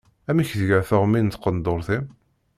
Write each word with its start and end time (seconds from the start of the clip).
Amek 0.29 0.49
tga 0.59 0.79
teɣmi 0.89 1.19
n 1.21 1.27
tqendurt-im? 1.29 2.05